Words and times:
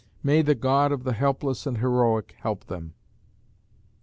May 0.23 0.41
the 0.41 0.55
God 0.55 0.91
of 0.91 1.03
the 1.03 1.13
helpless 1.13 1.67
and 1.67 1.77
heroic 1.77 2.33
help 2.39 2.65
them! 2.65 2.95